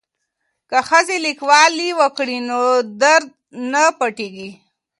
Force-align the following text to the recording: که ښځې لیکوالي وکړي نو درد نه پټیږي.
که 0.69 0.79
ښځې 0.89 1.17
لیکوالي 1.27 1.89
وکړي 1.99 2.37
نو 2.49 2.61
درد 3.01 3.29
نه 3.71 3.83
پټیږي. 3.97 4.49